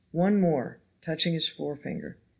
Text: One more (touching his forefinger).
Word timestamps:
One 0.13 0.39
more 0.39 0.79
(touching 0.99 1.33
his 1.35 1.47
forefinger). 1.47 2.17